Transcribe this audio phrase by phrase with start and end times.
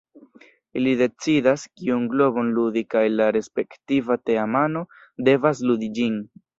[0.79, 4.87] Ili decidas kiun globon ludi kaj la respektiva teamano
[5.31, 6.23] devas ludi ĝin.